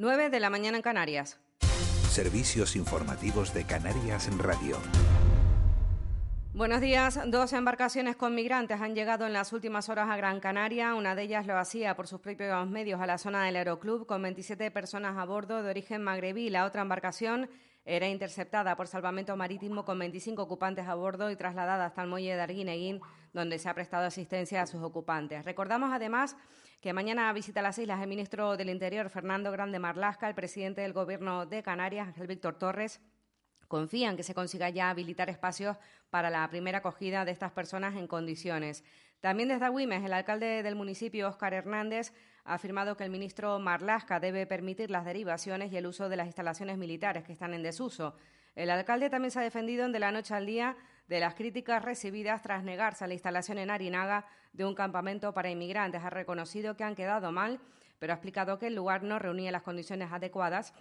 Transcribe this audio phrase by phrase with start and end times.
[0.00, 1.38] 9 de la mañana en Canarias.
[2.08, 4.78] Servicios informativos de Canarias en Radio.
[6.54, 7.20] Buenos días.
[7.26, 10.94] Dos embarcaciones con migrantes han llegado en las últimas horas a Gran Canaria.
[10.94, 14.22] Una de ellas lo hacía por sus propios medios a la zona del Aeroclub con
[14.22, 16.48] 27 personas a bordo de origen magrebí.
[16.48, 17.50] La otra embarcación
[17.84, 22.36] era interceptada por salvamento marítimo con 25 ocupantes a bordo y trasladada hasta el muelle
[22.36, 23.02] de Arguineguín,
[23.34, 25.44] donde se ha prestado asistencia a sus ocupantes.
[25.44, 26.38] Recordamos además
[26.80, 30.94] que mañana visita las islas el ministro del Interior, Fernando Grande Marlasca, el presidente del
[30.94, 33.02] Gobierno de Canarias, Ángel Víctor Torres,
[33.68, 35.76] confían que se consiga ya habilitar espacios
[36.08, 38.82] para la primera acogida de estas personas en condiciones.
[39.20, 42.14] También desde Agüimes, el alcalde del municipio, Óscar Hernández,
[42.44, 46.26] ha afirmado que el ministro Marlasca debe permitir las derivaciones y el uso de las
[46.26, 48.16] instalaciones militares que están en desuso.
[48.56, 50.76] El alcalde también se ha defendido de la noche al día
[51.10, 55.50] de las críticas recibidas tras negarse a la instalación en Arinaga de un campamento para
[55.50, 56.04] inmigrantes.
[56.04, 57.58] Ha reconocido que han quedado mal,
[57.98, 60.72] pero ha explicado que el lugar no reunía las condiciones adecuadas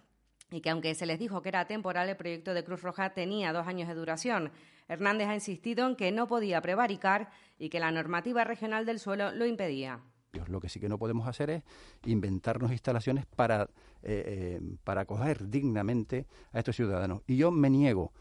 [0.52, 3.52] y que aunque se les dijo que era temporal, el proyecto de Cruz Roja tenía
[3.52, 4.52] dos años de duración.
[4.88, 9.32] Hernández ha insistido en que no podía prevaricar y que la normativa regional del suelo
[9.32, 10.00] lo impedía.
[10.48, 11.64] Lo que sí que no podemos hacer es
[12.06, 13.64] inventarnos instalaciones para,
[14.04, 17.24] eh, eh, para acoger dignamente a estos ciudadanos.
[17.26, 18.14] Y yo me niego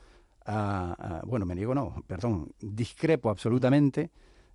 [1.26, 4.10] bueno, me niego no, perdón, discrepo absolutamente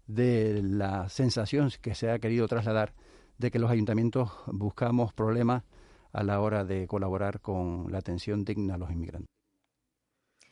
[0.08, 2.94] de la sensación que se ha querido trasladar
[3.38, 5.64] de que los ayuntamientos buscamos problemas
[6.12, 9.28] a la hora de colaborar con la atención digna a los inmigrantes.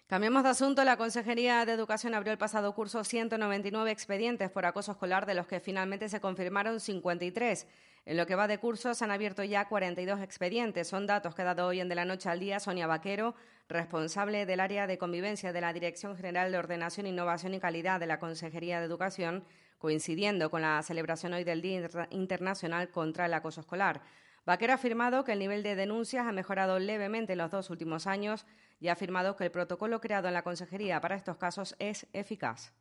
[0.08, 0.84] Cambiamos de asunto.
[0.84, 5.47] La Consejería de Educación abrió el pasado curso 199 expedientes por acoso escolar, de los
[5.47, 7.66] que finalmente se confirmaron 53.
[8.03, 10.89] En lo que va de curso se han abierto ya 42 expedientes.
[10.89, 13.36] Son datos que ha dado hoy en De la Noche al Día Sonia Vaquero,
[13.72, 18.08] responsable del área de convivencia de la Dirección General de Ordenación, Innovación y Calidad de
[18.08, 19.44] la Consejería de Educación,
[19.78, 24.02] coincidiendo con la celebración hoy del Día Internacional contra el Acoso Escolar.
[24.45, 28.08] Vaquero ha afirmado que el nivel de denuncias ha mejorado levemente en los dos últimos
[28.08, 28.45] años
[28.80, 32.73] y ha afirmado que el protocolo creado en la Consejería para estos casos es eficaz.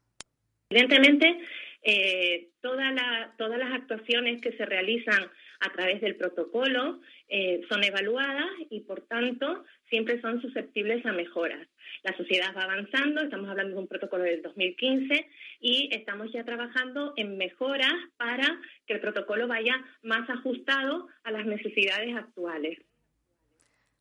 [0.70, 1.40] Evidentemente,
[1.82, 8.80] eh, todas las actuaciones que se realizan a través del protocolo eh, son evaluadas y,
[8.80, 11.66] por tanto, siempre son susceptibles a mejoras.
[12.02, 15.26] La sociedad va avanzando, estamos hablando de un protocolo del 2015
[15.60, 21.44] y estamos ya trabajando en mejoras para que el protocolo vaya más ajustado a las
[21.44, 22.78] necesidades actuales.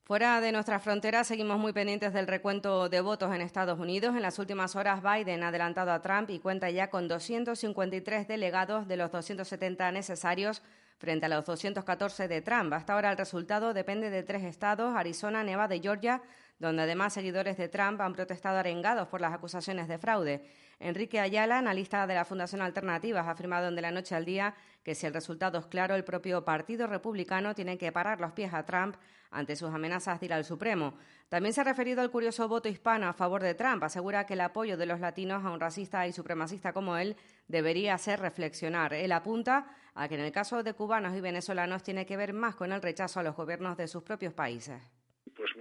[0.09, 4.15] Fuera de nuestra frontera seguimos muy pendientes del recuento de votos en Estados Unidos.
[4.15, 8.87] En las últimas horas Biden ha adelantado a Trump y cuenta ya con 253 delegados
[8.87, 10.63] de los 270 necesarios
[10.99, 12.73] frente a los 214 de Trump.
[12.73, 16.21] Hasta ahora el resultado depende de tres estados, Arizona, Nevada y Georgia,
[16.59, 20.43] donde además seguidores de Trump han protestado arengados por las acusaciones de fraude.
[20.79, 24.53] Enrique Ayala, analista de la Fundación Alternativas, ha afirmado en De la Noche al Día
[24.83, 28.53] que si el resultado es claro, el propio Partido Republicano tiene que parar los pies
[28.53, 28.95] a Trump
[29.31, 30.95] ante sus amenazas de ir al Supremo.
[31.27, 33.83] También se ha referido al curioso voto hispano a favor de Trump.
[33.83, 37.15] Asegura que el apoyo de los latinos a un racista y supremacista como él
[37.47, 38.93] debería hacer reflexionar.
[38.93, 42.55] Él apunta a que en el caso de cubanos y venezolanos tiene que ver más
[42.55, 44.81] con el rechazo a los gobiernos de sus propios países.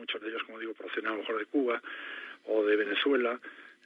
[0.08, 1.82] Muchos de ellos, como digo, proceden a lo mejor de Cuba
[2.46, 3.38] o de Venezuela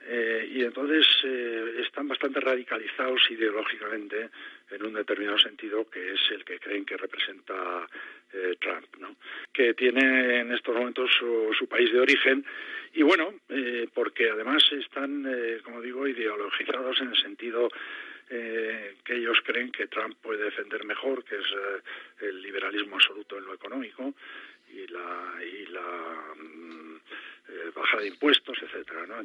[0.06, 4.31] eh, y entonces eh, están bastante radicalizados ideológicamente
[4.71, 7.88] en un determinado sentido que es el que creen que representa
[8.33, 9.16] eh, Trump, ¿no?
[9.53, 12.44] que tiene en estos momentos su, país de origen
[12.93, 13.34] y bueno,
[13.94, 15.27] porque además están,
[15.65, 17.69] como digo, ideologizados en el sentido
[18.32, 21.47] que ellos creen que Trump puede defender mejor, que es
[22.20, 24.15] el liberalismo absoluto en lo económico
[24.72, 27.00] y la, y la mm,
[27.75, 29.22] baja de impuestos, etcétera, ¿no?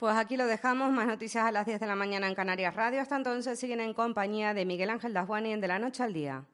[0.00, 0.90] Pues aquí lo dejamos.
[0.92, 3.02] Más noticias a las 10 de la mañana en Canarias Radio.
[3.02, 6.44] Hasta entonces siguen en compañía de Miguel Ángel Dasguani en De la Noche al Día.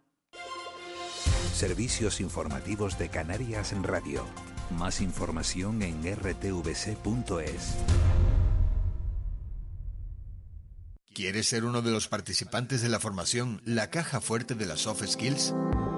[1.53, 4.27] Servicios informativos de Canarias en Radio.
[4.77, 7.79] Más información en rtvc.es.
[11.17, 15.03] ¿Quieres ser uno de los participantes de la formación La Caja Fuerte de las Soft
[15.07, 15.55] Skills?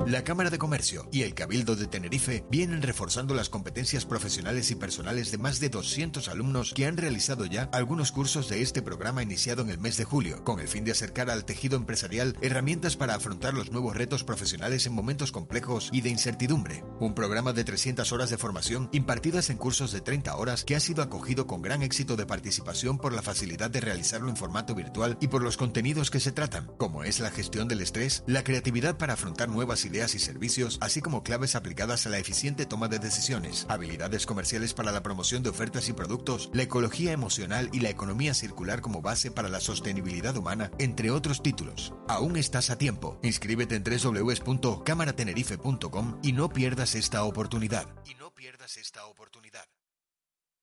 [0.06, 4.74] La Cámara de Comercio y el Cabildo de Tenerife vienen reforzando las competencias profesionales y
[4.74, 9.22] personales de más de 200 alumnos que han realizado ya algunos cursos de este programa
[9.22, 12.96] iniciado en el mes de julio, con el fin de acercar al tejido empresarial herramientas
[12.96, 16.84] para afrontar los nuevos retos profesionales en momentos complejos y de incertidumbre.
[17.00, 20.80] Un programa de 300 horas de formación impartidas en cursos de 30 horas que ha
[20.80, 25.18] sido acogido con gran éxito de participación por la facilidad de realizarlo en formato virtual
[25.20, 28.96] y por los contenidos que se tratan, como es la gestión del estrés, la creatividad
[28.96, 32.98] para afrontar nuevas ideas y servicios, así como claves aplicadas a la eficiente toma de
[32.98, 37.90] decisiones, habilidades comerciales para la promoción de ofertas y productos, la ecología emocional y la
[37.90, 41.94] economía circular como base para la sostenibilidad humana, entre otros títulos.
[42.06, 43.18] Aún estás a tiempo.
[43.22, 47.88] Inscríbete en www.cámaratenerife.com y no pierdas esta oportunidad.
[48.06, 49.64] Y no pierdas esta oportunidad.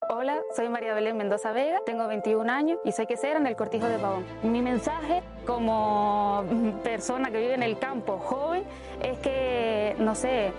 [0.08, 3.88] Hola, soy María Belén Mendoza Vega, tengo 21 años y soy quesera en el Cortijo
[3.88, 4.24] de Pavón.
[4.44, 6.44] Mi mensaje como
[6.84, 8.64] persona que vive en el campo, joven,
[9.02, 10.52] es que, no sé,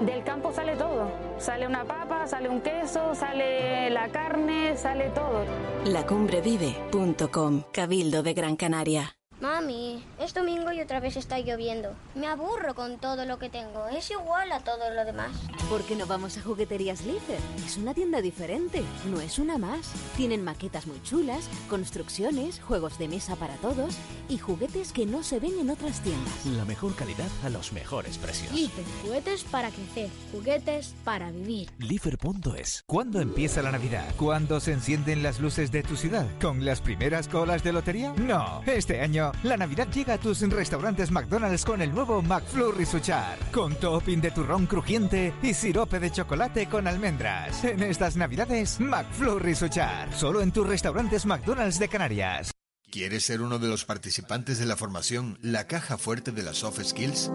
[0.00, 1.10] del campo sale todo.
[1.38, 5.44] Sale una papa, sale un queso, sale la carne, sale todo.
[5.84, 9.17] Lacumbre.vive.com Cabildo de Gran Canaria.
[9.40, 11.94] Mami, es domingo y otra vez está lloviendo.
[12.16, 13.86] Me aburro con todo lo que tengo.
[13.86, 15.30] Es igual a todo lo demás.
[15.70, 17.38] ¿Por qué no vamos a Jugueterías Lífer?
[17.64, 19.92] Es una tienda diferente, no es una más.
[20.16, 23.96] Tienen maquetas muy chulas, construcciones, juegos de mesa para todos
[24.28, 26.44] y juguetes que no se ven en otras tiendas.
[26.46, 28.52] La mejor calidad a los mejores precios.
[28.52, 31.70] Lífer, juguetes para crecer, juguetes para vivir.
[31.78, 32.82] Lífer.es.
[32.86, 34.12] ¿Cuándo empieza la Navidad?
[34.16, 36.26] ¿Cuándo se encienden las luces de tu ciudad?
[36.40, 38.12] ¿Con las primeras colas de lotería?
[38.16, 43.38] No, este año la Navidad llega a tus restaurantes McDonald's con el nuevo McFlurry Suchar,
[43.52, 47.64] con topping de turrón crujiente y sirope de chocolate con almendras.
[47.64, 52.50] En estas Navidades, McFlurry Suchar, solo en tus restaurantes McDonald's de Canarias.
[52.90, 56.82] ¿Quieres ser uno de los participantes de la formación La Caja Fuerte de las Soft
[56.82, 57.30] Skills?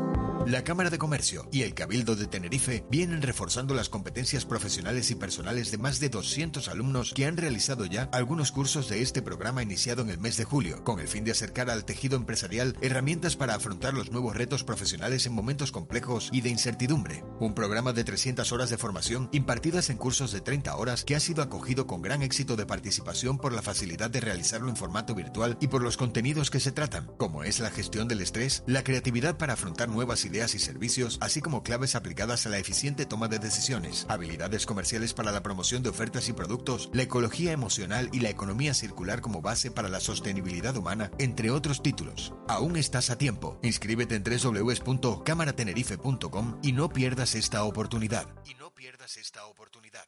[0.46, 5.16] La Cámara de Comercio y el Cabildo de Tenerife vienen reforzando las competencias profesionales y
[5.16, 9.64] personales de más de 200 alumnos que han realizado ya algunos cursos de este programa
[9.64, 13.38] iniciado en el mes de julio, con el fin de acercar al tejido empresarial herramientas
[13.38, 17.24] para afrontar los nuevos retos profesionales en momentos complejos y de incertidumbre.
[17.40, 21.22] Un programa de 300 horas de formación impartidas en cursos de 30 horas que ha
[21.22, 25.58] sido acogido con gran éxito de participación por la facilidad de realizarlo en formato virtual
[25.62, 29.38] y por los contenidos que se tratan, como es la gestión del estrés, la creatividad
[29.38, 33.28] para afrontar nuevas ideas ideas y servicios, así como claves aplicadas a la eficiente toma
[33.28, 38.20] de decisiones, habilidades comerciales para la promoción de ofertas y productos, la ecología emocional y
[38.20, 42.34] la economía circular como base para la sostenibilidad humana, entre otros títulos.
[42.48, 43.60] Aún estás a tiempo.
[43.62, 48.28] Inscríbete en www.cámaratenerife.com y no pierdas esta oportunidad.
[48.46, 50.06] Y no pierdas esta oportunidad.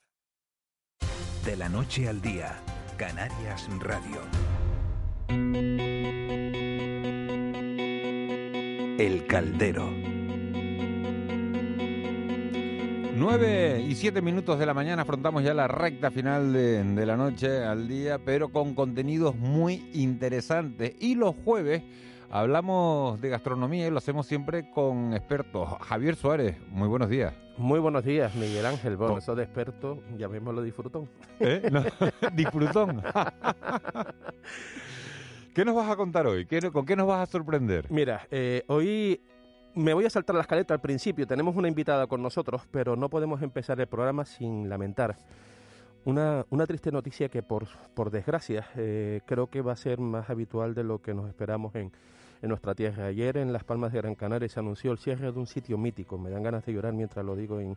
[1.46, 2.60] De la noche al día,
[2.98, 4.24] Canarias Radio.
[8.98, 10.15] El Caldero.
[13.16, 17.16] 9 y 7 minutos de la mañana afrontamos ya la recta final de, de, la
[17.16, 20.96] noche al día, pero con contenidos muy interesantes.
[21.00, 21.82] Y los jueves
[22.30, 25.70] hablamos de gastronomía y lo hacemos siempre con expertos.
[25.82, 27.34] Javier Suárez, muy buenos días.
[27.58, 28.98] Muy buenos días, Miguel Ángel.
[28.98, 31.08] Bueno, eso de experto, llamémoslo disfrutón.
[31.40, 31.70] ¿Eh?
[31.72, 31.86] No,
[32.34, 33.02] disfrutón.
[35.54, 36.46] ¿Qué nos vas a contar hoy?
[36.46, 37.90] ¿Qué, ¿Con qué nos vas a sorprender?
[37.90, 39.22] Mira, eh, hoy
[39.76, 41.28] me voy a saltar la escaleta al principio.
[41.28, 45.18] Tenemos una invitada con nosotros, pero no podemos empezar el programa sin lamentar
[46.06, 50.30] una, una triste noticia que, por, por desgracia, eh, creo que va a ser más
[50.30, 51.92] habitual de lo que nos esperamos en,
[52.42, 53.08] en nuestra tierra.
[53.08, 56.18] Ayer en Las Palmas de Gran Canaria se anunció el cierre de un sitio mítico.
[56.18, 57.76] Me dan ganas de llorar mientras lo digo en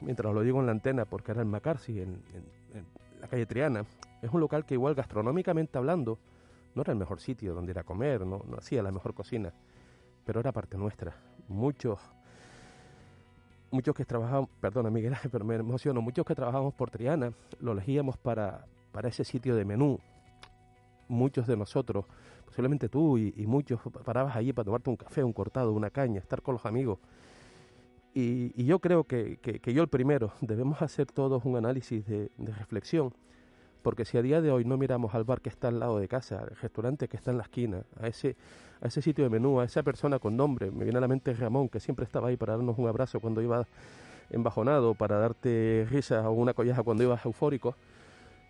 [0.00, 3.46] mientras lo digo en la antena, porque era en Macarsi, en, en, en la calle
[3.46, 3.84] Triana.
[4.20, 6.18] Es un local que igual gastronómicamente hablando
[6.76, 9.52] no era el mejor sitio donde ir a comer, no, hacía la mejor cocina,
[10.24, 11.16] pero era parte nuestra.
[11.48, 11.98] Muchos,
[13.70, 18.18] muchos que trabajaban, perdona Miguel, pero me emociono, muchos que trabajábamos por Triana lo elegíamos
[18.18, 19.98] para, para ese sitio de menú.
[21.08, 22.04] Muchos de nosotros,
[22.44, 26.42] posiblemente tú y, muchos, parabas allí para tomarte un café, un cortado, una caña, estar
[26.42, 26.98] con los amigos.
[28.12, 33.14] Y, yo creo que, que, yo el primero, debemos hacer todos un análisis de reflexión
[33.86, 36.08] porque si a día de hoy no miramos al bar que está al lado de
[36.08, 38.34] casa, al restaurante que está en la esquina, a ese,
[38.80, 41.32] a ese sitio de menú, a esa persona con nombre, me viene a la mente
[41.34, 43.64] Ramón, que siempre estaba ahí para darnos un abrazo cuando iba
[44.30, 47.76] embajonado, para darte risa o una colleja cuando ibas eufórico,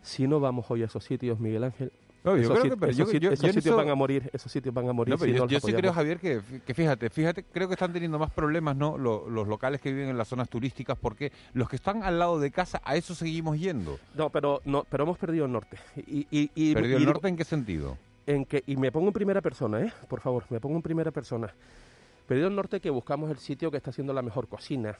[0.01, 1.93] si no vamos hoy a esos sitios, Miguel Ángel,
[2.27, 3.95] no, yo esos, creo que, esos, yo, sitios, yo, esos yo sitios eso, van a
[3.95, 5.15] morir, esos sitios van a morir.
[5.15, 5.93] No, pero si yo, no yo los sí creo.
[5.93, 8.99] Javier, que, que, fíjate, fíjate, creo que están teniendo más problemas, ¿no?
[8.99, 12.41] Los, los, locales que viven en las zonas turísticas, porque los que están al lado
[12.41, 14.01] de casa, a eso seguimos yendo.
[14.15, 15.79] No, pero no, pero hemos perdido el norte.
[15.97, 17.97] Y, y, y ¿Perdido y, el norte en qué sentido?
[18.27, 19.93] En que, y me pongo en primera persona, ¿eh?
[20.09, 21.55] Por favor, me pongo en primera persona.
[22.27, 24.99] Perdido el norte que buscamos el sitio que está haciendo la mejor cocina,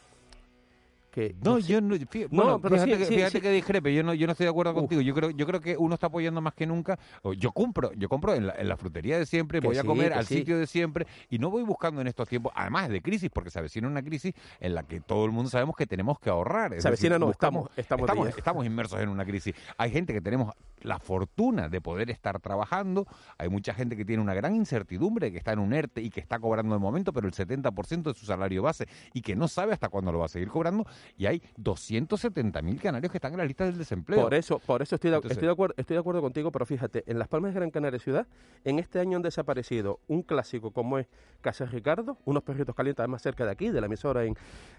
[1.17, 1.35] que...
[1.43, 3.41] No, yo no, fí- No, bueno, pero fíjate, sí, que, sí, fíjate sí.
[3.41, 5.01] que discrepe, yo no, yo no estoy de acuerdo contigo.
[5.01, 6.99] Yo creo, yo creo que uno está apoyando más que nunca.
[7.39, 10.13] Yo compro, yo compro en la, en la frutería de siempre, Que voy a comer
[10.13, 13.49] al sitio de siempre y no voy buscando en estos tiempos, además de crisis, porque
[13.51, 16.75] se avecina una crisis en la que todo el mundo sabemos que tenemos que ahorrar.
[16.75, 19.55] es Se avecina, decir, no, buscamos- estamos- estamos estamos, estamos inmersos en una crisis.
[19.79, 23.07] Hay gente que tenemos la fortuna de poder estar trabajando,
[23.39, 26.21] hay mucha gente que tiene una gran incertidumbre, que está en un ERTE y que
[26.21, 29.73] está cobrando de momento, pero el 70% de su salario base y que no sabe
[29.73, 30.85] hasta cuándo lo va a seguir cobrando,
[31.17, 34.23] y hay 270.000 canarios que están en la lista del desempleo.
[34.23, 36.67] Por eso, por eso estoy de, Entonces- estoy, de acuerdo, estoy de acuerdo contigo, pero
[36.67, 38.27] fíjate, en Las Palmas de Gran Canaria Ciudad,
[38.65, 41.07] en este año han desaparecido un clásico como es
[41.41, 44.35] Casa Ricardo, unos perritos calientes además cerca de aquí, de la emisora en,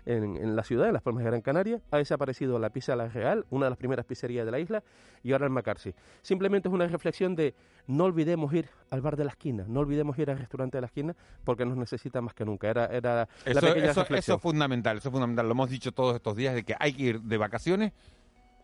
[0.06, 3.08] en, en la ciudad, en Las Palmas de Gran Canaria, ha desaparecido la Pizza La
[3.08, 4.84] Real, una de las primeras pizzerías de la isla,
[5.24, 5.94] y ahora el Macarsi.
[6.22, 7.54] Simplemente es una reflexión de
[7.88, 10.88] no olvidemos ir al bar de la esquina, no olvidemos ir al restaurante de la
[10.88, 12.70] esquina, porque nos necesita más que nunca.
[12.70, 15.46] Era, era la Eso, pequeña eso- es fundamental, eso es fundamental.
[15.46, 17.94] Lo hemos dicho todos estos días de que hay que ir de vacaciones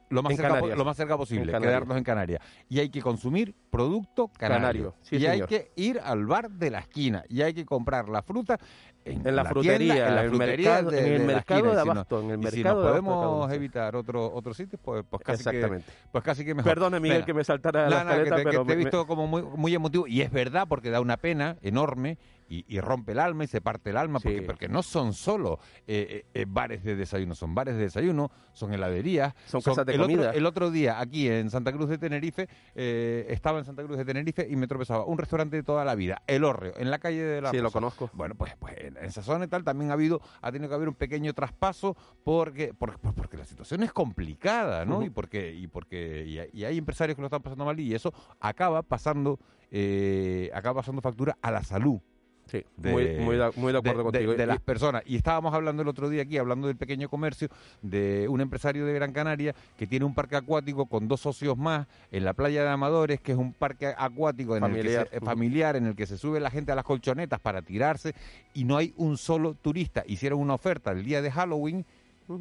[0.09, 2.39] lo más, cerca, lo más cerca posible, quedarnos en Canarias.
[2.69, 4.59] Y hay que consumir producto canario.
[4.59, 7.23] Canario, sí, y hay que ir al bar de la esquina.
[7.29, 8.59] Y hay que comprar la fruta
[9.05, 11.25] en, En la frutería, tienda, en la el frutería mercado- de, en el de la
[11.33, 11.73] mercado esquina.
[11.73, 13.95] de Y si no- abasto, en el y si nos de abasto de podemos evitar
[13.95, 15.85] otro, otro sitio, pues, pues casi Exactamente.
[15.85, 16.71] que pues casi que mejor.
[16.71, 19.73] Perdona, Miguel, que me saltara la que escaleta, te, que he visto como muy, muy
[19.75, 20.07] emotivo.
[20.07, 22.17] Y es verdad, porque da una pena enorme
[22.49, 24.45] y, y rompe el alma y se parte el alma, porque, Sí.
[24.45, 28.73] porque no son solo eh, eh, eh, bares de desayuno, son bares de desayuno, son
[28.73, 29.33] heladerías.
[29.45, 30.27] Son casas de el comida.
[30.27, 33.97] Otro, el otro día, aquí en Santa Cruz de Tenerife, eh, estaba en Santa Cruz
[33.97, 36.99] de Tenerife y me tropezaba un restaurante de toda la vida, El Hórreo, en la
[36.99, 38.09] calle de la Sí, lo conozco.
[38.13, 40.87] Bueno, pues, pues en esa zona y tal también ha habido, ha tenido que haber
[40.89, 45.03] un pequeño traspaso porque, por- por- porque la situación es complicada, ¿no?
[45.03, 47.93] Y porque, y porque y hay, y hay empresarios que lo están pasando mal y
[47.93, 49.39] eso acaba pasando,
[49.71, 51.99] eh, acaba pasando factura a la salud.
[52.45, 54.33] Sí, muy, muy, de, muy de acuerdo de- contigo.
[54.35, 55.01] de Y- las personas.
[55.05, 57.47] Y estábamos hablando el otro día aquí, hablando del pequeño comercio,
[57.81, 61.87] de un empresario de Gran Canaria que tiene un parque acuático con dos socios más
[62.11, 65.03] en la playa de Amadores, que es un parque acuático en el Familiar.
[65.05, 67.61] que se, eh, familiar en el que se sube la gente a las colchonetas para
[67.61, 68.13] tirarse
[68.53, 70.03] y no hay un solo turista.
[70.05, 71.85] Hicieron una oferta el día de Halloween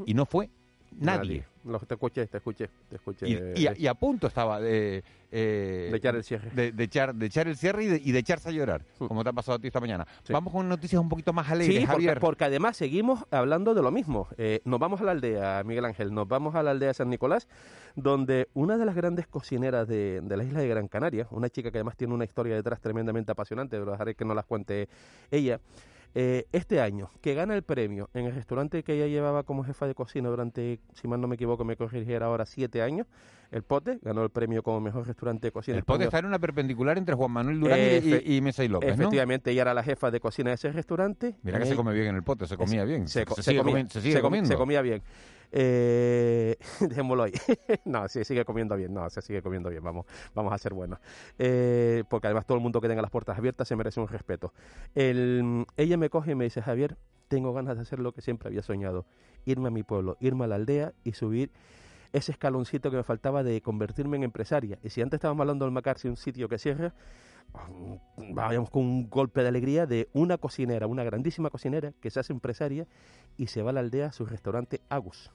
[0.07, 0.51] y no fue
[0.99, 1.45] nadie.
[1.65, 3.29] Lo- te escuché, te escuché, te escuché.
[3.29, 6.51] Y, y a, y a punto estaba de, eh, De echar el cierre.
[6.51, 9.23] De, de echar, de echar el cierre y de, y de echarse a llorar, como
[9.23, 10.05] te ha pasado a ti esta mañana.
[10.25, 10.33] Sí.
[10.33, 12.21] Vamos con noticias un poquito más alegres, Sí, porque, Javier.
[12.21, 14.27] porque además seguimos hablando de lo mismo.
[14.39, 17.09] Eh, nos vamos a la aldea, Miguel Ángel, nos vamos a la aldea de San
[17.11, 17.47] Nicolás,
[17.95, 21.71] donde una de las grandes cocineras de, de la isla de Gran Canaria, una chica
[21.71, 24.89] que además tiene una historia detrás tremendamente apasionante, pero dejaré que nos las cuente
[25.31, 25.61] ella,
[26.15, 29.87] eh, este año, que gana el premio en el restaurante que ella llevaba como jefa
[29.87, 33.07] de cocina durante, si mal no me equivoco, me corrigiera ahora, siete años,
[33.53, 35.77] el Pote, ganó el premio como mejor restaurante de cocina.
[35.79, 38.65] El pote está en una perpendicular entre Juan Manuel Durán y- Efe- y, y Mesa
[38.65, 38.95] y López, ¿no?
[39.05, 41.37] Efectivamente, ella era la jefa de cocina de ese restaurante.
[41.43, 43.07] Mira que Eh, se come bien en el pote, se comía bien.
[43.07, 44.49] se, co- se se sigue, comía, se sigue comiendo.
[44.49, 45.03] se comía bien.
[45.55, 47.33] Eh, dejémoslo ahí.
[47.85, 48.93] no, se sigue comiendo bien.
[48.95, 49.83] No, se sigue comiendo bien.
[49.85, 50.99] Vamos, vamos a ser buenos.
[51.39, 54.53] Eh, porque además todo el mundo que tenga las puertas abiertas se merece un respeto.
[54.95, 56.97] El- ella me coge y me dice, Javier,
[57.29, 59.05] tengo ganas de hacer lo que siempre había soñado.
[59.45, 61.51] Irme a mi pueblo, irme a la aldea y subir
[62.13, 64.79] ese escaloncito que me faltaba de convertirme en empresaria.
[64.83, 66.93] Y si antes estábamos hablando del Macarsi, un sitio que cierra,
[68.17, 72.33] vayamos con un golpe de alegría de una cocinera, una grandísima cocinera que se hace
[72.33, 72.87] empresaria
[73.37, 75.31] y se va a la aldea a su restaurante Agus.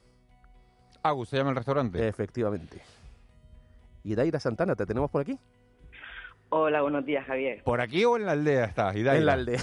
[1.02, 2.06] Agus se llama el restaurante.
[2.06, 2.80] Efectivamente.
[4.04, 5.38] Y Daira Santana, ¿te tenemos por aquí?
[6.50, 7.62] Hola, buenos días, Javier.
[7.62, 8.96] ¿Por aquí o en la aldea estás?
[8.96, 9.18] Hidaira?
[9.18, 9.60] En la aldea.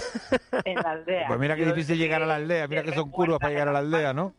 [0.64, 1.26] En la aldea.
[1.26, 3.72] Pues mira qué difícil llegar a la aldea, mira que son curvas para llegar a
[3.72, 4.34] la aldea, ¿no?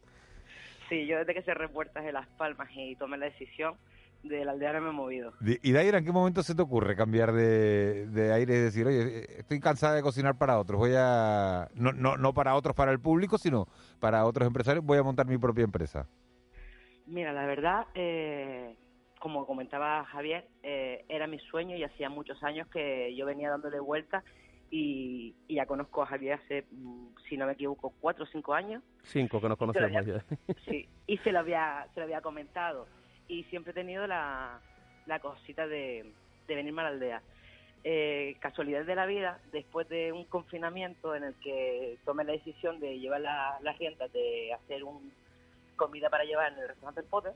[0.89, 3.75] Sí, yo desde que cerré puertas de Las Palmas y tomé la decisión
[4.24, 5.34] de la aldea no me he movido.
[5.41, 9.39] ¿Y Daira, en qué momento se te ocurre cambiar de, de aire y decir, oye,
[9.39, 13.00] estoy cansada de cocinar para otros, voy a, no, no, no para otros, para el
[13.00, 13.67] público, sino
[14.00, 16.08] para otros empresarios, voy a montar mi propia empresa?
[17.06, 18.75] Mira, la verdad, eh,
[19.20, 23.79] como comentaba Javier, eh, era mi sueño y hacía muchos años que yo venía dándole
[23.79, 24.24] vueltas
[24.69, 28.53] y, y ya conozco a Javier hace, mm, si no me equivoco, cuatro o cinco
[28.53, 28.83] años.
[29.03, 30.00] Cinco que nos conocemos ya.
[30.65, 32.88] Sí, y se lo había, se lo había comentado.
[33.27, 34.59] Y siempre he tenido la,
[35.05, 36.12] la cosita de,
[36.47, 37.21] de venirme a la aldea.
[37.83, 42.79] Eh, casualidad de la vida, después de un confinamiento en el que tomé la decisión
[42.79, 45.12] de llevar la- las riendas de hacer un
[45.77, 47.29] comida para llevar en el restaurante El Pote,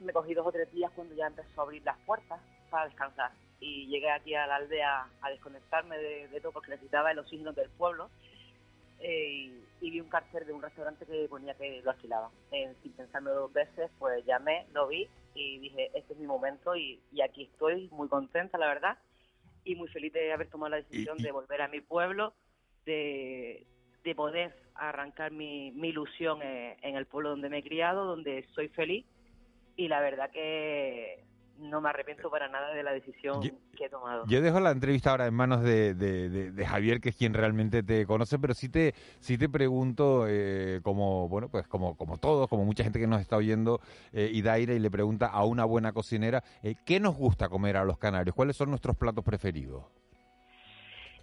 [0.00, 3.32] me cogí dos o tres días cuando ya empezó a abrir las puertas para descansar.
[3.62, 7.52] Y llegué aquí a la aldea a desconectarme de, de todo porque necesitaba el oxígeno
[7.52, 8.10] del pueblo
[8.98, 12.30] eh, y, y vi un cartel de un restaurante que ponía que lo alquilaba.
[12.50, 16.74] Eh, sin pensarme dos veces, pues llamé, lo vi y dije, este es mi momento
[16.74, 18.98] y, y aquí estoy muy contenta, la verdad,
[19.64, 22.34] y muy feliz de haber tomado la decisión de volver a mi pueblo,
[22.84, 23.64] de
[24.04, 28.46] de poder arrancar mi, mi ilusión eh, en el pueblo donde me he criado, donde
[28.54, 29.04] soy feliz
[29.76, 31.24] y la verdad que
[31.62, 34.24] no me arrepiento para nada de la decisión que he tomado.
[34.26, 38.06] Yo dejo la entrevista ahora en manos de, de, Javier, que es quien realmente te
[38.06, 42.64] conoce, pero sí te, sí te pregunto, eh, como bueno, pues como, como todos, como
[42.64, 43.80] mucha gente que nos está oyendo,
[44.12, 47.76] eh, y Daira, y le pregunta a una buena cocinera, eh, ¿qué nos gusta comer
[47.76, 48.34] a los canarios?
[48.34, 49.84] ¿Cuáles son nuestros platos preferidos?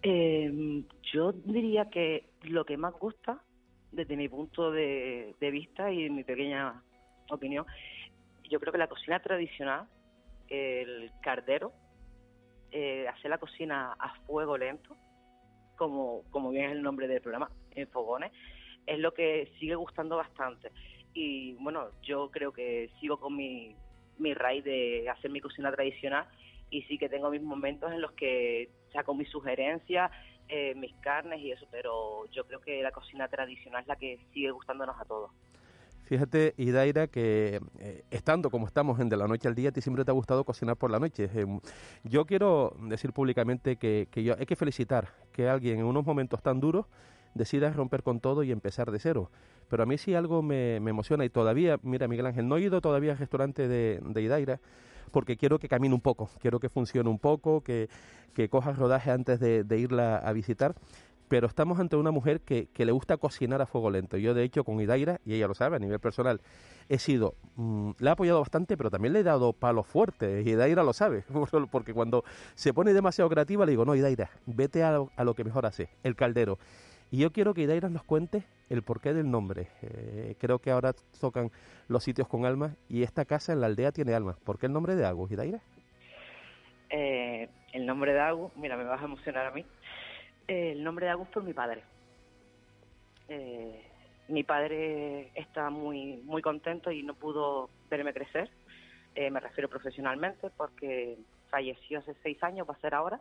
[0.02, 3.42] Eh, yo diría que lo que más gusta,
[3.92, 6.82] desde mi punto de, vista y mi pequeña
[7.30, 7.66] opinión,
[8.50, 9.88] yo creo que la cocina tradicional,
[10.50, 11.74] el cardero,
[12.72, 14.96] eh, hacer la cocina a fuego lento,
[15.76, 18.32] como, como bien es el nombre del programa, en fogones,
[18.86, 20.72] es lo que sigue gustando bastante.
[21.14, 23.76] Y bueno, yo creo que sigo con mi,
[24.18, 26.28] mi raíz de hacer mi cocina tradicional
[26.70, 30.12] y sí que tengo mis momentos en los que saco mis sugerencias,
[30.48, 34.20] eh, mis carnes y eso, pero yo creo que la cocina tradicional es la que
[34.34, 35.32] sigue gustándonos a todos.
[36.04, 39.82] Fíjate, Idaira, que eh, estando como estamos en De la Noche al Día, a ti
[39.82, 41.30] siempre te ha gustado cocinar por la noche.
[41.34, 41.46] Eh,
[42.04, 46.60] yo quiero decir públicamente que, yo, hay que felicitar que alguien en unos momentos tan
[46.60, 46.88] duros
[47.36, 49.30] decida romper con todo y empezar de cero.
[49.70, 52.82] Pero a mí sí algo me, emociona y todavía, mira Miguel Ángel, no he ido
[52.82, 54.60] todavía al restaurante de, de Idaira,
[55.12, 57.90] porque quiero que camine un poco, quiero que funcione un poco, que,
[58.34, 60.76] que coja rodaje antes de, irla a visitar.
[61.30, 64.18] Pero estamos ante una mujer que, que, le gusta cocinar a fuego lento.
[64.18, 66.42] Yo, de hecho, con Idaira, y ella lo sabe a nivel personal,
[66.90, 70.46] he sido, mm, le he apoyado bastante, pero también le he dado palos fuertes.
[70.46, 71.24] Y Idaira lo sabe,
[71.72, 75.36] porque cuando se pone demasiado creativa, le digo, no, Idaira, vete a lo, a lo
[75.36, 76.58] que mejor hace, el caldero.
[77.12, 79.68] Y yo quiero que Idaira nos cuente el porqué del nombre.
[79.82, 81.52] Eh, creo que ahora tocan
[81.88, 84.38] los sitios con alma y esta casa en la aldea tiene alma.
[84.44, 85.60] ¿Por qué el nombre de Agus, Idaira?
[86.92, 89.66] Eh, el nombre de Agus, mira, me vas a emocionar a mí.
[90.50, 91.84] Eh, el nombre de Agus por mi padre.
[94.28, 98.50] mi padre está muy, muy contento y no pudo verme crecer.
[99.16, 101.18] me refiero profesionalmente porque
[101.50, 103.20] falleció hace seis años, va a ser ahora.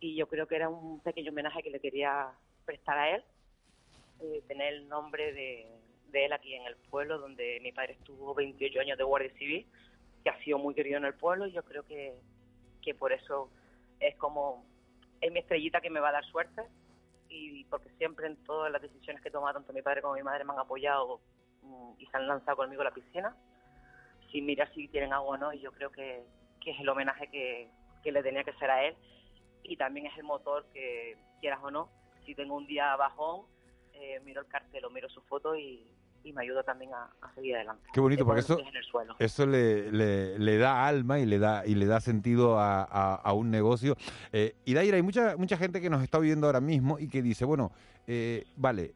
[0.00, 2.28] Y yo creo que era un pequeño homenaje que le quería
[2.64, 3.24] prestar a él,
[4.20, 5.66] eh, tener el nombre de,
[6.12, 9.66] él aquí en el pueblo, donde mi padre estuvo 28 años de Guardia Civil,
[10.22, 12.14] que ha sido muy querido en el pueblo, y yo creo que,
[12.82, 13.50] que por eso
[14.00, 14.64] es como,
[15.20, 16.62] es mi estrellita que me va a dar suerte,
[17.28, 20.22] y porque siempre en todas las decisiones que he tomado, tanto mi padre como mi
[20.22, 21.20] madre me han apoyado
[21.62, 23.36] mm, y se han lanzado conmigo a la piscina,
[24.30, 26.24] sin mirar si tienen agua o no, y yo creo que,
[26.60, 27.70] que es el homenaje que,
[28.02, 28.96] que le tenía que ser a él,
[29.62, 31.90] y también es el motor que, quieras o no,
[32.24, 33.46] si tengo un día bajón,
[33.94, 35.86] eh, miro el cartel o miro su foto y,
[36.32, 37.82] me ayuda también a, seguir adelante.
[37.92, 38.58] Qué bonito, porque eso,
[39.18, 39.90] eso le,
[40.38, 43.96] le, da alma y le da y le da sentido a, un negocio.
[44.32, 47.22] Eh, y Daira, hay mucha, mucha gente que nos está viendo ahora mismo y que
[47.22, 47.72] dice, bueno,
[48.06, 48.94] eh, vale,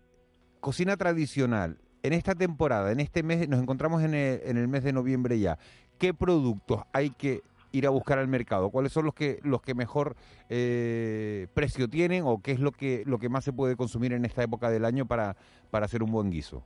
[0.60, 4.82] cocina tradicional, en esta temporada, en este mes, nos encontramos en el, en el mes
[4.82, 5.58] de noviembre ya,
[5.98, 7.42] ¿qué productos hay que
[7.72, 8.70] ir a buscar al mercado?
[8.70, 10.16] ¿Cuáles son los que los que mejor
[10.48, 14.24] eh, precio tienen o qué es lo que lo que más se puede consumir en
[14.24, 15.36] esta época del año para,
[15.70, 16.64] para hacer un buen guiso?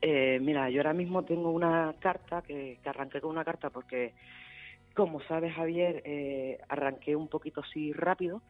[0.00, 4.14] Eh, mira, yo ahora mismo tengo una carta que, arranqué con una carta porque,
[4.94, 8.42] como sabes Javier, eh, arranqué un poquito así rápido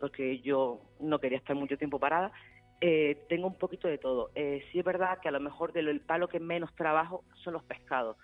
[0.00, 2.32] porque yo no quería estar mucho tiempo parada.
[3.28, 4.30] tengo un poquito de todo.
[4.34, 8.16] sí es verdad que a lo mejor del palo que menos trabajo son los pescados,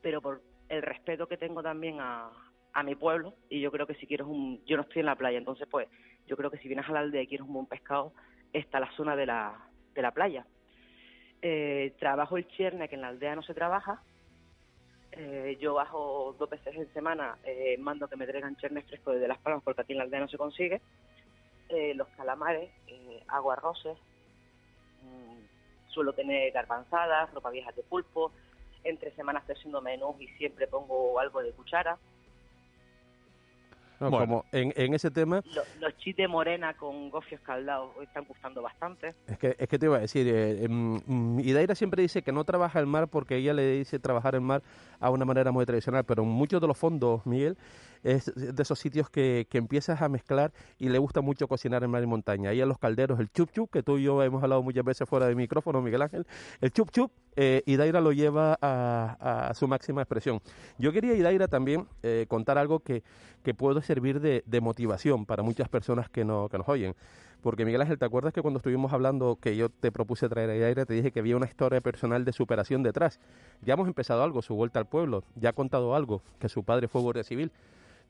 [0.00, 2.30] pero por el respeto que tengo también a,
[2.72, 5.16] a mi pueblo y yo creo que si quieres un yo no estoy en la
[5.16, 5.88] playa entonces pues
[6.26, 8.12] yo creo que si vienes a la aldea y quieres un buen pescado
[8.52, 10.46] está la zona de la, de la playa
[11.42, 14.00] eh, trabajo el chierne que en la aldea no se trabaja.
[15.10, 19.28] Eh, yo bajo dos veces en semana eh, mando que me traigan chernes frescos desde
[19.28, 20.80] las palmas porque aquí en la aldea no se consigue.
[21.94, 22.70] Los calamares
[23.28, 23.96] hago arroces
[25.00, 28.30] mm, suelo tener garbanzadas ropa vieja de pulpo.
[28.84, 31.98] Entre semanas estoy haciendo menús y siempre pongo algo de cuchara.
[34.10, 35.42] Como en, en, ese tema...
[35.80, 39.14] Los, chites morena con gofios caldados están gustando bastante.
[39.26, 42.44] Es que, es que te iba a decir, eh, mm, Idaira siempre dice que no
[42.44, 44.62] trabaja el mar porque ella le dice trabajar el mar
[44.98, 47.56] a una manera muy tradicional, pero en muchos de los fondos, Miguel,
[48.02, 51.90] es de esos sitios que, que empiezas a mezclar y le gusta mucho cocinar en
[51.90, 52.50] mar y montaña.
[52.50, 55.08] Ahí en los calderos, el chup chup, que tú y yo hemos hablado muchas veces
[55.08, 56.26] fuera de micrófono, Miguel Ángel,
[56.60, 60.40] el chup chup, eh, Idaira lo lleva a, a, su máxima expresión.
[60.78, 63.02] Yo quería, Idaira, también eh, contar algo que,
[63.42, 66.94] que puede servir de, de, motivación para muchas personas que, no, que nos oyen.
[67.40, 70.56] Porque Miguel Ángel, ¿te acuerdas que cuando estuvimos hablando que yo te propuse traer a
[70.56, 73.18] Idaira, te dije que había una historia personal de superación detrás?
[73.62, 76.86] Ya hemos empezado algo, su vuelta al pueblo, ya ha contado algo, que su padre
[76.86, 77.50] fue guardia civil,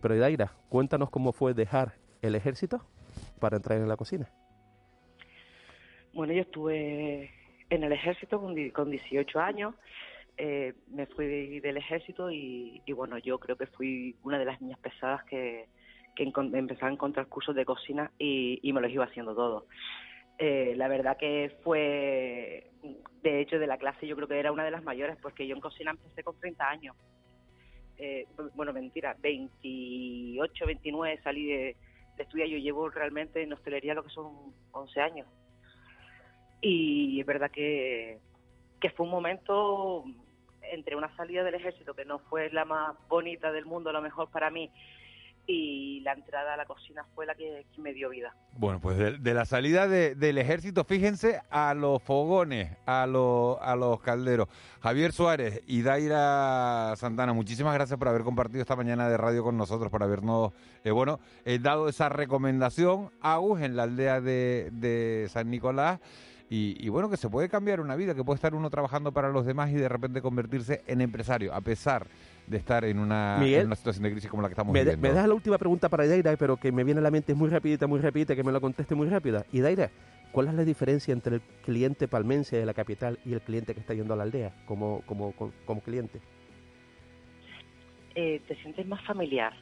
[0.02, 2.84] pero Idaira, cuéntanos cómo fue dejar el ejército
[3.40, 4.28] para entrar en la cocina.
[6.12, 7.30] Bueno, yo estuve
[7.70, 9.74] en el ejército con, di- con 18 años.
[10.36, 14.78] eh, me fui del ejército y, bueno, yo creo que fui una de las niñas
[14.80, 15.68] pesadas que,
[16.16, 19.64] que empezaba a encontrar cursos de cocina y, y me los iba haciendo todos.
[20.38, 22.70] Eh, la verdad que fue,
[23.22, 25.54] de hecho, de la clase yo creo que era una de las mayores porque yo
[25.54, 26.96] en cocina empecé con 30 años.
[28.04, 31.76] Eh, bueno, mentira, 28, 29 salí de,
[32.16, 32.48] de estudiar.
[32.48, 35.28] Yo llevo realmente en hostelería lo que son 11 años.
[36.60, 38.18] Y es verdad que,
[38.80, 40.04] que fue un momento
[40.62, 44.02] entre una salida del ejército que no fue la más bonita del mundo, a lo
[44.02, 44.68] mejor para mí,
[45.46, 48.34] y la entrada a la cocina fue la que, me dio vida.
[48.56, 53.74] Bueno, pues de, la salida de- del ejército, fíjense a los fogones, a, los a
[53.74, 54.48] los calderos.
[54.80, 59.56] Javier Suárez y Daira Santana, muchísimas gracias por haber compartido esta mañana de radio con
[59.56, 60.52] nosotros, por habernos,
[60.84, 66.00] eh, bueno, eh, dado esa recomendación, AUS, en la aldea de, San Nicolás.
[66.50, 69.30] Y, y bueno, que se puede cambiar una vida, que puede estar uno trabajando para
[69.30, 72.06] los demás y de repente convertirse en empresario, a pesar
[72.50, 74.84] estar en una, Miguel, en una situación de crisis como la que estamos Me, de-
[74.84, 75.02] viviendo.
[75.08, 77.38] me dejas la última pregunta para Daira, pero que me viene a la mente es
[77.38, 79.44] muy rapidita, muy rapidita, que me la conteste muy rápida.
[79.52, 79.90] Y Daira,
[80.32, 83.80] ¿cuál es la diferencia entre el cliente palmense de la capital y el cliente que
[83.80, 86.20] está yendo a la aldea como, como, como, como cliente?
[88.14, 89.54] eh, te sientes más familiar,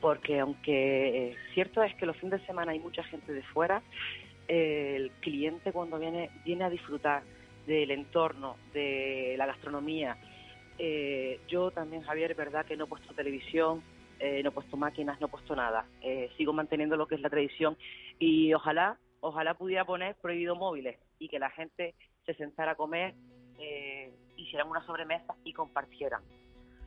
[0.00, 3.80] porque aunque eh, cierto es que los fines de semana hay mucha gente de fuera,
[4.48, 7.22] eh, el cliente cuando viene viene a disfrutar
[7.66, 10.16] del entorno, de la gastronomía.
[10.78, 13.82] Eh, yo también, Javier, es verdad que no he puesto televisión,
[14.18, 15.86] eh, no he puesto máquinas, no he puesto nada.
[16.02, 17.76] Eh, sigo manteniendo lo que es la tradición
[18.18, 23.14] y ojalá, ojalá pudiera poner prohibido móviles y que la gente se sentara a comer,
[23.58, 26.22] eh, hicieran una sobremesa y compartieran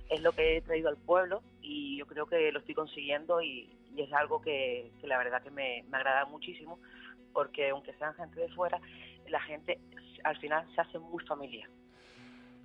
[0.10, 3.78] es lo que he traído al pueblo y yo creo que lo estoy consiguiendo y,
[3.96, 6.80] y es algo que, que la verdad que me, me agrada muchísimo
[7.32, 8.82] porque aunque sean gente de fuera,
[9.28, 9.80] la gente
[10.24, 11.70] al final se hace muy familiar.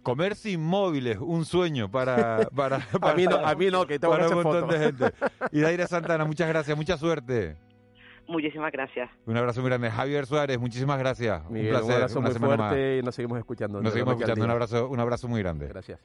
[0.04, 4.14] Comer sin móviles, un sueño para, para, para- mí no, a mí no, que tengo
[4.14, 4.78] para un montón fotos.
[4.78, 5.10] de gente.
[5.52, 7.56] Y Daira Santana, muchas gracias, mucha suerte.
[8.26, 9.10] Muchísimas gracias.
[9.26, 9.90] Un abrazo muy grande.
[9.90, 11.42] Javier Suárez, muchísimas gracias.
[11.50, 11.94] Miguel, un placer.
[11.96, 13.02] abrazo una muy semana fuerte más.
[13.02, 13.82] y nos seguimos escuchando.
[13.82, 14.44] Nos seguimos escuchando.
[14.44, 15.68] Un abrazo, un abrazo muy grande.
[15.68, 16.00] Gracias.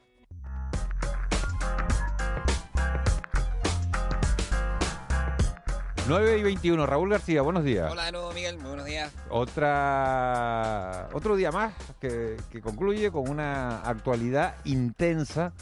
[6.10, 6.88] Nueve y 21.
[6.88, 7.92] Raúl García, buenos días.
[7.92, 8.58] Hola de nuevo, Miguel.
[8.58, 9.14] Muy buenos días.
[9.30, 15.54] Otra, otro día más que, que concluye con una actualidad intensa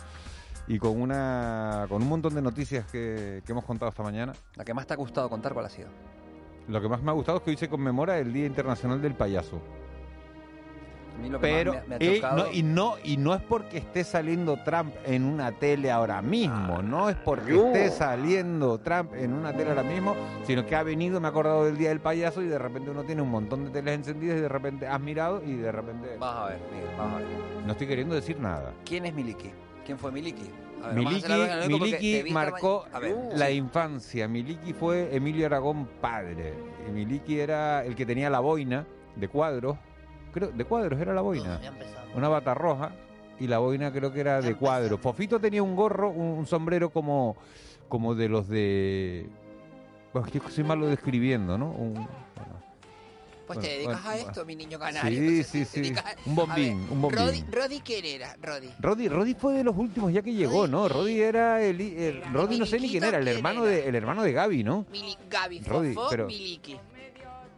[0.65, 4.31] y con una con un montón de noticias que, que hemos contado esta mañana.
[4.55, 5.89] La que más te ha gustado contar, ¿cuál ha sido?
[6.69, 9.15] Lo que más me ha gustado es que hoy se conmemora el Día Internacional del
[9.15, 9.61] Payaso.
[11.41, 15.23] Pero, me, me y, no, y, no, y no es porque esté saliendo Trump en
[15.23, 17.67] una tele ahora mismo, no es porque yo.
[17.67, 21.65] esté saliendo Trump en una tele ahora mismo, sino que ha venido, me he acordado
[21.65, 24.41] del Día del Payaso y de repente uno tiene un montón de teles encendidas y
[24.41, 26.17] de repente has mirado y de repente...
[26.19, 27.27] Vamos a ver, Miguel, vamos a ver.
[27.65, 28.73] No estoy queriendo decir nada.
[28.85, 29.51] ¿Quién es Miliki?
[29.85, 30.49] ¿Quién fue Miliki?
[30.81, 31.33] Ver, Miliki,
[31.67, 33.53] Miliki marcó ver, la sí.
[33.53, 34.27] infancia.
[34.27, 36.53] Miliki fue Emilio Aragón padre.
[36.93, 39.77] Miliki era el que tenía la boina de cuadros.
[40.37, 41.59] Creo, de cuadros era la boina.
[42.15, 42.91] Una bata roja
[43.39, 44.99] y la boina creo que era de cuadros.
[44.99, 47.35] Fofito tenía un gorro, un, un sombrero como,
[47.89, 49.27] como de los de...
[50.13, 51.71] Bueno, es que soy malo describiendo, ¿no?
[51.71, 52.07] Un-
[53.47, 55.17] Pues bueno, te dedicas bueno, a esto, mi niño canario.
[55.19, 55.93] Sí, Entonces, sí, sí.
[55.97, 57.19] a- Un bombín, ver, un bombín.
[57.19, 58.35] Rodi, Rodi, ¿quién era?
[58.41, 58.69] Rodi.
[58.79, 60.87] Rodi, Rodi fue de los últimos ya que llegó, ¿no?
[60.87, 64.21] Rodi era el, el- Rodi no sé ni quién era, el hermano de el hermano
[64.21, 64.85] de Gaby, ¿no?
[64.91, 66.77] Mili, Gaby, Fofó, pero- Miliki.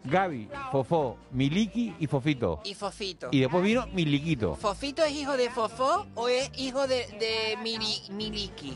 [0.05, 2.61] Gaby, Fofó, Miliki y Fofito.
[2.63, 3.27] Y Fofito.
[3.31, 4.55] Y después vino Miliquito.
[4.55, 8.75] ¿Fofito es hijo de Fofó o es hijo de, de Mili, Miliki?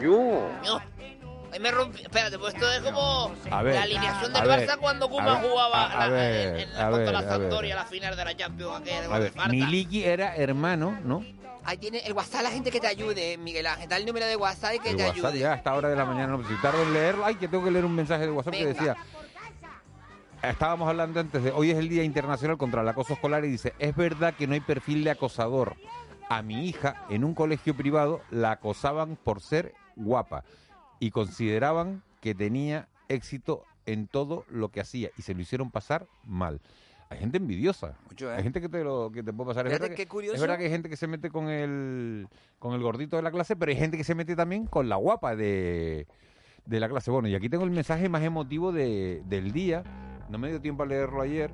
[0.00, 0.48] Yo.
[0.64, 0.80] No.
[1.50, 2.02] Ahí me rompí.
[2.02, 5.10] Espérate, pues esto es como A ver, la alineación a del ver, Barça cuando a
[5.10, 7.22] Koeman ver, jugaba a- a la- ver, en, en a la, contra ver, la a
[7.22, 7.30] ver.
[7.30, 9.32] Sampdoria, la final de la Champions, aquella de A ver.
[9.48, 11.24] Miliki era hermano, ¿no?
[11.64, 13.88] Ahí tiene el WhatsApp, la gente que te ayude, Miguel Ángel.
[13.88, 15.38] Da el número de WhatsApp y que El te WhatsApp ayude.
[15.40, 17.64] ya a esta hora de la mañana, no, si tardo en leerlo, ay, que tengo
[17.64, 18.72] que leer un mensaje de WhatsApp que Venga.
[18.78, 18.96] decía,
[20.42, 23.74] estábamos hablando antes de, hoy es el Día Internacional contra el Acoso Escolar y dice,
[23.78, 25.74] es verdad que no hay perfil de acosador.
[26.30, 30.44] A mi hija, en un colegio privado, la acosaban por ser guapa
[31.00, 36.06] y consideraban que tenía éxito en todo lo que hacía y se lo hicieron pasar
[36.24, 36.60] mal.
[37.08, 37.96] Hay gente envidiosa.
[38.10, 38.36] Mucho, ¿eh?
[38.36, 39.66] Hay gente que te lo que te puede pasar.
[39.66, 40.34] Es verdad, que, curioso.
[40.34, 43.30] es verdad que hay gente que se mete con el con el gordito de la
[43.30, 46.06] clase, pero hay gente que se mete también con la guapa de,
[46.66, 47.10] de la clase.
[47.10, 49.82] Bueno, y aquí tengo el mensaje más emotivo de- del día.
[50.28, 51.50] No me dio tiempo a leerlo ayer.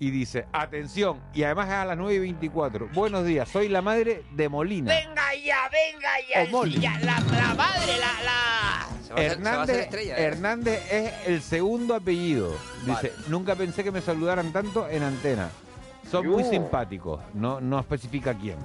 [0.00, 2.88] Y dice, atención, y además es a las 9 y 24.
[2.92, 4.92] Buenos días, soy la madre de Molina.
[4.92, 6.42] Venga ya, venga ya.
[6.42, 6.80] O Molly.
[6.80, 8.34] ya, la, la madre, la, la.
[8.34, 10.22] va a hacer- se va a hacer Hernández, estrella, ¿eh?
[10.24, 12.52] Hernández es el segundo apellido.
[12.84, 15.48] Dice, nunca pensé que me saludaran tanto en antena.
[16.10, 17.20] Son muy simpáticos.
[17.32, 18.56] No, no especifica quién.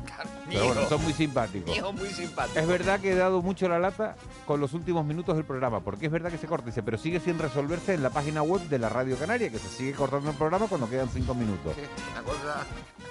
[0.50, 1.76] Pero bueno, son muy simpáticos.
[1.78, 2.60] Hijo muy simpático.
[2.60, 4.16] Es verdad que he dado mucho la lata
[4.50, 7.20] con los últimos minutos del programa, porque es verdad que se corta, dice, pero sigue
[7.20, 10.36] sin resolverse en la página web de la Radio Canaria, que se sigue cortando el
[10.36, 11.76] programa cuando quedan cinco minutos.
[12.14, 12.66] Una cosa...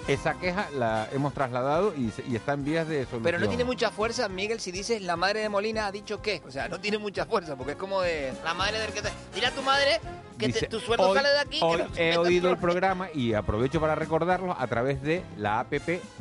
[0.09, 3.23] Esa queja la hemos trasladado y, se- y está en vías de solución.
[3.23, 6.41] Pero no tiene mucha fuerza, Miguel, si dices la madre de Molina ha dicho qué.
[6.47, 9.09] O sea, no tiene mucha fuerza, porque es como de la madre del que te...
[9.35, 10.01] Dile a tu madre
[10.37, 11.59] que te- tu sueldo hoy- sale de aquí.
[11.61, 12.53] Hoy he oído tú".
[12.55, 15.73] el programa y aprovecho para recordarlo a través de la app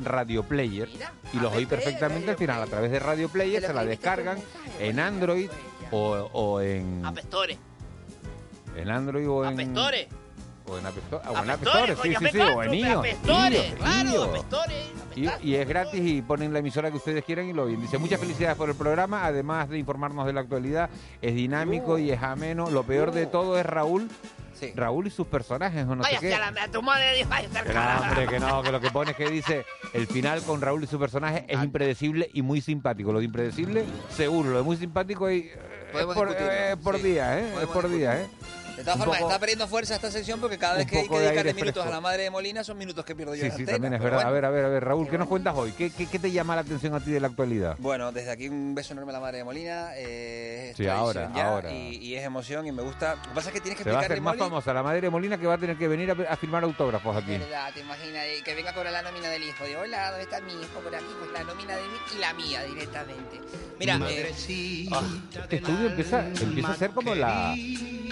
[0.04, 0.88] Radio Player.
[1.33, 4.38] y los oí perfectamente al final a través de Radio Player, se la descargan
[4.81, 5.50] en Android
[5.90, 7.58] o, o en, Apestores,
[8.76, 9.54] en Android o en...
[9.54, 10.06] apestores.
[10.70, 13.74] O en App Store, o en Apestores, Store, sí, sí, sí, o en iOS, apestores,
[13.76, 14.84] claro, apestores.
[15.16, 17.80] Y, y es gratis y ponen la emisora que ustedes quieran y lo oyen.
[17.80, 20.90] Dice, muchas felicidades por el programa, además de informarnos de la actualidad,
[21.22, 22.68] es dinámico y es ameno.
[22.68, 24.10] Lo peor de todo es Raúl,
[24.74, 26.34] Raúl y sus personajes o no sé qué.
[26.34, 29.10] a la- a tu madre, vaya Que no, hombre, que no, que lo que pone
[29.12, 33.12] es que dice el final con Raúl y su personaje es impredecible y muy simpático.
[33.12, 34.50] Lo de impredecible, seguro.
[34.50, 35.52] Lo de muy simpático y, eh,
[35.94, 37.02] es por, eh, por sí.
[37.02, 37.54] día, ¿eh?
[37.62, 38.26] Es por día, ¿eh?
[38.78, 41.14] De todas formas, poco- está perdiendo fuerza esta sección porque cada vez que hay que
[41.18, 41.88] de dedicarle minutos fresco.
[41.88, 44.00] a la madre de Molina son minutos que pierdo yo Sí, sí, antena, también es
[44.00, 44.16] verdad.
[44.18, 44.28] bueno.
[44.28, 45.72] A ver, a ver, a ver, Raúl, ¿qué nos cuentas hoy?
[45.72, 47.76] ¿Qué, qué, qué te llama la atención a ti de la actualidad?
[47.78, 49.90] Bueno, desde aquí un beso enorme a la madre de Molina.
[49.96, 51.72] Eh, Sí, ahora, ya ahora.
[51.72, 53.16] Y, y es emoción y me gusta.
[53.16, 55.00] Lo que pasa es que tienes que Se va a hacer más famosa la madre
[55.00, 57.36] de Molina que va a tener que venir a, a firmar autógrafos aquí.
[57.36, 59.64] verdad, te imaginas eh, que venga a cobrar la nómina del hijo.
[59.64, 60.78] De hola, ¿dónde está mi hijo?
[60.84, 63.40] Por aquí, pues la nómina de mí y la mía directamente.
[63.78, 65.02] Mira, eh, ah,
[65.42, 67.54] Este estudio empieza, empieza a ser como la,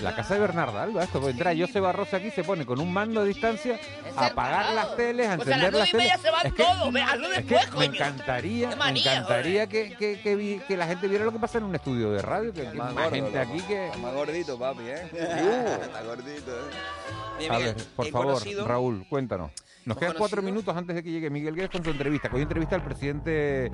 [0.00, 1.04] la casa de Bernarda Alba.
[1.04, 3.78] Esto, pues entra José Barroso aquí, se pone con un mando a distancia
[4.16, 6.22] a apagar las teles, a O sea, a las encender nueve las y media teles.
[6.22, 9.96] se van Es que- todos, ve, hazlo es que después, me encantaría, me encantaría que,
[9.96, 12.52] que, que vi- que la gente viera lo que pasa en un estudio de radio,
[12.52, 13.86] que, que Más más gordo, gente aquí que...
[13.86, 15.08] Está más gordito, papi, ¿eh?
[15.12, 15.82] Uh.
[15.84, 17.38] Está gordito, ¿eh?
[17.38, 19.50] Oye, A ver, por favor, conocido- Raúl, cuéntanos.
[19.84, 22.28] Nos quedan cuatro minutos antes de que llegue Miguel Guedes con su entrevista.
[22.32, 23.70] Hoy entrevista al presidente,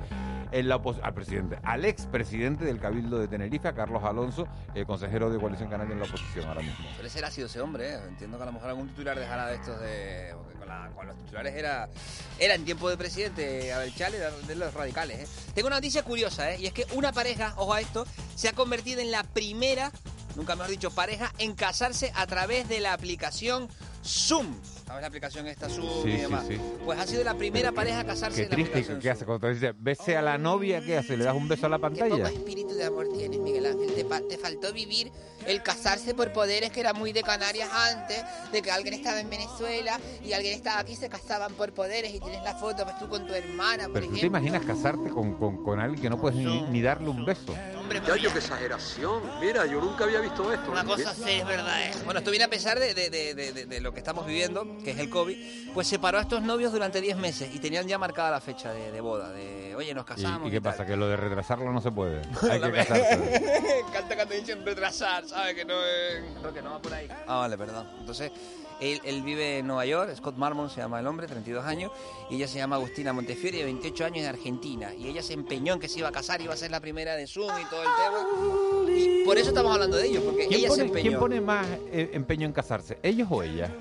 [0.53, 5.31] en la al presidente, al expresidente del Cabildo de Tenerife, a Carlos Alonso, eh, consejero
[5.31, 6.85] de Coalición Canaria en la oposición ahora mismo.
[6.93, 7.99] Suele ser ácido ese hombre, ¿eh?
[8.07, 10.35] Entiendo que a lo mejor algún titular dejará de estos de...
[10.95, 11.89] Con, los titulares era...
[12.37, 15.51] Era en tiempo de presidente Abel Chale, era de los radicales, ¿eh?
[15.55, 16.57] Tengo una noticia curiosa, ¿eh?
[16.59, 19.91] Y es que una pareja, ojo a esto, se ha convertido en la primera,
[20.35, 23.69] nunca mejor dicho, pareja en casarse a través de la aplicación
[24.03, 24.53] Zoom.
[24.85, 26.45] ¿Sabes la aplicación esta Zoom Sí, y sí, demás?
[26.47, 26.57] sí.
[26.83, 29.25] Pues ha sido la primera pareja a casarse Qué en la triste, aplicación ¿qué hace?
[29.25, 31.15] Cuando te dice, bese a la novia, ¿qué hace?
[31.17, 32.27] ¿Le das un beso a la pantalla?
[32.29, 33.93] espíritu de amor tienes, Miguel Ángel.
[33.93, 35.11] Te, te faltó vivir
[35.47, 39.29] el casarse por poderes que era muy de Canarias antes, de que alguien estaba en
[39.29, 43.07] Venezuela y alguien estaba aquí, se casaban por poderes y tienes la foto, pues tú
[43.09, 44.39] con tu hermana, por Pero tú te ejemplo.
[44.39, 47.53] imaginas casarte con, con, con alguien que no puedes ni, ni darle un beso.
[48.07, 49.21] Ya, yo qué exageración.
[49.39, 50.71] Mira, yo nunca había visto esto.
[50.71, 51.91] Una cosa sí, es verdad, ¿eh?
[52.05, 54.65] Bueno, esto viene a pesar de, de- de- de- de- de lo que estamos viviendo,
[54.83, 57.97] que es el COVID, pues separó a estos novios durante 10 meses y tenían ya
[57.97, 60.47] marcada la fecha de, de boda, de, oye, nos ¿Y, casamos.
[60.47, 60.85] y qué pasa?
[60.85, 62.21] Que lo de retrasarlo no se puede.
[62.51, 63.17] Hay que casarse.
[63.63, 65.55] Me encanta cuando dicen retrasar, ¿sabes?
[65.55, 66.41] Que no es...
[66.41, 67.07] No, que no va por ahí.
[67.27, 67.87] Ah, vale, perdón.
[67.99, 68.31] Entonces,
[68.79, 71.91] él, él vive en Nueva York, Scott Marmon se llama el hombre, 32 años,
[72.29, 74.93] y ella se llama Agustina Montefiore, de 28 años, de Argentina.
[74.93, 77.15] Y ella se empeñó en que se iba a casar, iba a ser la primera
[77.15, 78.97] de Zoom y todo el tema.
[78.97, 81.09] Y por eso estamos hablando de ellos, porque ¿Quién ella se pone, empeñó.
[81.09, 82.97] quién pone más eh, empeño en casarse?
[83.03, 83.71] ¿Ellos o ella?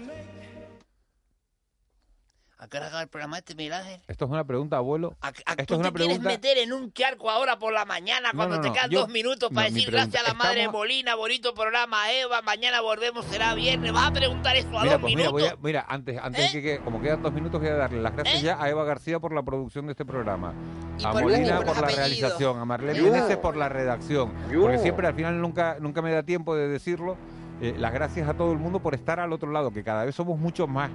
[2.63, 4.01] ¿A qué hora acaba el programa este, Miguel Ángel?
[4.07, 5.17] Esto es una pregunta, abuelo.
[5.21, 8.29] ¿A- Esto ¿Tú es una te quieres meter en un charco ahora por la mañana
[8.33, 10.61] No, cuando no, te quedan yo- dos minutos para decir pregunta- gracias a la madre
[10.61, 13.93] estamos- Molina, bonito programa, Eva, mañana volvemos, será viernes?
[13.93, 15.33] ¿Vas a preguntar eso a Mira, dos pues mira, minutos?
[15.33, 18.01] voy a- mira, antes, antes de que, que- como quedan dos minutos, voy a darle
[18.01, 18.43] las gracias ¿Eh?
[18.47, 20.55] ya a Eva García por la producción de este programa,
[21.01, 23.05] Y a por- Molina por la realización, a Marlene Yo.
[23.11, 24.61] Meneses por la redacción, Yo.
[24.61, 27.17] porque siempre al final nunca, nunca me da tiempo de decirlo.
[27.61, 30.15] Eh, las gracias a todo el mundo por estar al otro lado, que cada vez
[30.15, 30.91] somos muchos más.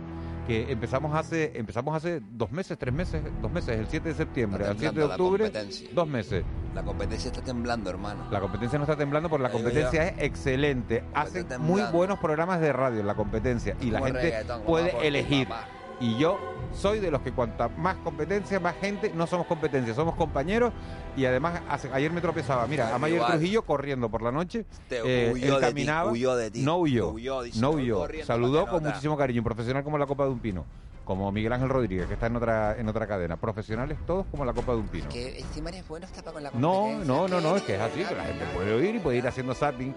[0.48, 4.66] Que empezamos hace empezamos hace dos meses, tres meses, dos meses, el 7 de septiembre,
[4.66, 5.52] al 7 de octubre,
[5.94, 6.46] dos meses.
[6.74, 8.28] La competencia está temblando, hermano.
[8.32, 11.04] La competencia no está temblando porque la Ahí competencia es excelente.
[11.14, 14.34] Hacen muy buenos programas de radio la competencia y la gente
[14.66, 15.48] puede elegir.
[15.48, 15.77] papá.
[16.00, 16.38] Y yo
[16.74, 20.72] soy de los que cuanta más competencia, más gente, no somos competencia, somos compañeros.
[21.16, 22.68] Y además, hace- ayer me tropezaba.
[22.68, 23.32] Mira, a Mayer Igual.
[23.32, 24.66] Trujillo corriendo por la noche.
[24.88, 26.62] Te eh, huyó él de ti, huyó de ti.
[26.62, 27.10] No huyó.
[27.10, 28.08] Huyó, dice, no huyó.
[28.24, 29.42] Saludó con muchísimo cariño.
[29.42, 30.66] Un profesional como la Copa de un Pino.
[31.04, 33.38] Como Miguel Ángel Rodríguez, que está en otra, en otra cadena.
[33.38, 35.08] Profesionales todos como la Copa de un Pino.
[35.08, 37.14] Que encima eres bueno, está para con la No, competencia.
[37.14, 39.26] no, no, no, es que es así, que la gente puede oír y puede ir
[39.28, 39.96] haciendo zapping.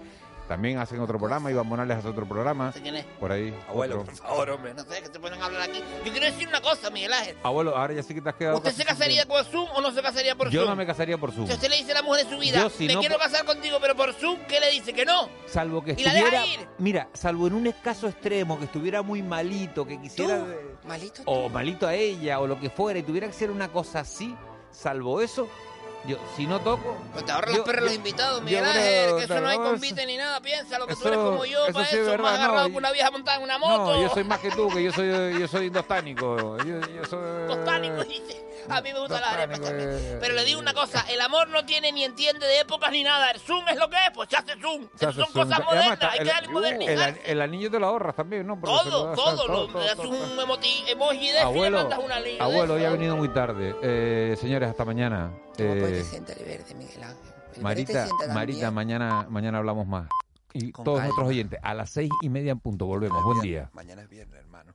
[0.51, 2.73] También hacen otro programa, Iván Morales hace otro programa.
[2.73, 3.05] ¿Quién es?
[3.21, 3.57] Por ahí.
[3.69, 4.07] Abuelo, otro.
[4.13, 5.81] por favor, hombre, no sé, que te ponen a hablar aquí.
[6.03, 7.37] Yo quiero decir una cosa, Miguel Ángel.
[7.41, 8.57] Abuelo, ahora ya sí que te has quedado.
[8.57, 10.69] ¿Usted se casaría por Zoom o no se casaría por Yo Zoom?
[10.71, 11.47] no me casaría por Zoom.
[11.47, 13.15] Si usted le dice a la mujer de su vida, Yo, si me no, quiero
[13.15, 14.91] por- casar contigo, pero por Zoom, ¿qué le dice?
[14.91, 15.29] Que no.
[15.45, 16.45] Salvo que ¿Y la deja estuviera.
[16.63, 16.67] ir?
[16.79, 20.39] Mira, salvo en un escaso extremo, que estuviera muy malito, que quisiera.
[20.39, 20.47] ¿Tú?
[20.85, 21.21] ¿Malito?
[21.27, 24.35] O malito a ella, o lo que fuera, y tuviera que ser una cosa así,
[24.69, 25.47] salvo eso,
[26.05, 26.97] yo, si no toco.
[27.13, 29.57] Pues te ahorras yo- los perros los invitados, Miguel Ángel, creo- que eso no hay
[29.57, 32.01] convite ni nada, piensa, lo que tú eso- eres como yo, eso para sí es
[32.01, 33.93] eso, verdad, más agarrado no, que una vieja montada en una moto.
[33.93, 36.57] No, yo soy más que tú, que yo soy, yo soy indostánico.
[36.59, 37.47] Yo, yo soy.
[37.47, 38.45] Tostánico, dice.
[38.69, 39.89] A mí me gusta la arepa Tostánico, también.
[40.15, 40.17] eh.
[40.21, 43.31] Pero le digo una cosa, el amor no tiene ni entiende de épocas ni nada.
[43.31, 44.87] El Zoom es lo que es, pues se hace Zoom.
[44.95, 45.47] Se hace son zoom.
[45.49, 47.15] cosas modernas, está hay el- que darle el, modernidad.
[47.25, 48.59] el anillo te lo ahorras también, ¿no?
[48.59, 52.21] Porque Todo, das- todo, todo, le un emoti- emoji de y le Abuelo, mandas una
[52.21, 53.75] de abuelo, ya ha venido muy tarde.
[53.81, 55.31] Eh, señores, hasta mañana.
[55.57, 57.17] ¿Cómo Eh, sentar el verde, Miguel Ángel?
[57.55, 60.07] El Marita, verde Marita, mañana, mañana hablamos más.
[60.53, 61.07] Y Con todos calma.
[61.07, 63.23] nuestros oyentes, a las seis y media en punto, volvemos.
[63.23, 63.69] Buen día.
[63.73, 64.50] Mañana es viernes, hermano.